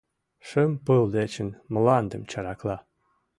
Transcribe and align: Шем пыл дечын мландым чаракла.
Шем 0.47 0.71
пыл 0.85 1.03
дечын 1.15 1.49
мландым 1.73 2.23
чаракла. 2.31 2.77